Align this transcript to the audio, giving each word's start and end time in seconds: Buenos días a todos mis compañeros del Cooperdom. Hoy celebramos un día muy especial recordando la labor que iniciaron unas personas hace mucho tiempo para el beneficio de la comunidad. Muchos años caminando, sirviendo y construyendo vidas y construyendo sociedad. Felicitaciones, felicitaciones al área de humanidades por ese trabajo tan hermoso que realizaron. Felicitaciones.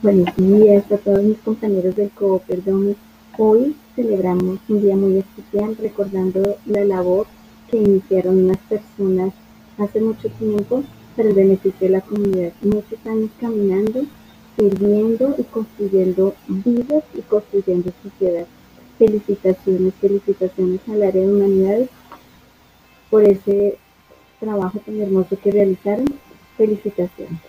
Buenos 0.00 0.28
días 0.36 0.84
a 0.92 0.98
todos 0.98 1.24
mis 1.24 1.38
compañeros 1.38 1.96
del 1.96 2.10
Cooperdom. 2.10 2.94
Hoy 3.36 3.74
celebramos 3.96 4.60
un 4.68 4.80
día 4.80 4.94
muy 4.94 5.18
especial 5.18 5.76
recordando 5.76 6.56
la 6.66 6.84
labor 6.84 7.26
que 7.68 7.78
iniciaron 7.78 8.44
unas 8.44 8.58
personas 8.58 9.34
hace 9.76 10.00
mucho 10.00 10.28
tiempo 10.30 10.84
para 11.16 11.30
el 11.30 11.34
beneficio 11.34 11.80
de 11.80 11.88
la 11.88 12.00
comunidad. 12.00 12.52
Muchos 12.62 13.04
años 13.06 13.30
caminando, 13.40 14.04
sirviendo 14.56 15.34
y 15.36 15.42
construyendo 15.42 16.36
vidas 16.46 17.02
y 17.14 17.20
construyendo 17.22 17.90
sociedad. 18.00 18.46
Felicitaciones, 18.98 19.94
felicitaciones 20.00 20.80
al 20.86 21.02
área 21.02 21.22
de 21.22 21.28
humanidades 21.28 21.88
por 23.10 23.24
ese 23.24 23.78
trabajo 24.38 24.78
tan 24.78 25.00
hermoso 25.00 25.36
que 25.42 25.50
realizaron. 25.50 26.06
Felicitaciones. 26.56 27.40